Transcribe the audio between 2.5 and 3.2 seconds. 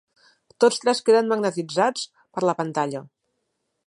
la pantalla.